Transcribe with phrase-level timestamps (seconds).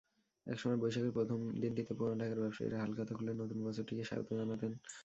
[0.47, 4.71] একসময় বৈশাখের প্রথম দিনটিতে পুরান ঢাকার ব্যবসায়ীরা হালখাতা খুলে নতুন বছরটিকে স্বাগত জানাতেন।